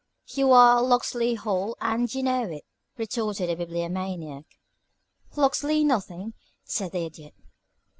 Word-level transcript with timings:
"You 0.29 0.51
are 0.51 0.81
'Locksley 0.81 1.35
Hall' 1.35 1.77
and 1.79 2.11
you 2.11 2.23
know 2.23 2.45
it," 2.49 2.65
retorted 2.97 3.47
the 3.49 3.55
Bibliomaniac. 3.55 4.45
"Locksley 5.35 5.83
nothing," 5.83 6.33
said 6.63 6.91
the 6.93 7.05
Idiot. 7.05 7.35